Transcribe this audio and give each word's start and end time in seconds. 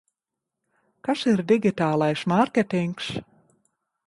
Kas 1.07 1.25
ir 1.33 1.43
digitālais 1.51 2.25
mārketings? 2.33 3.13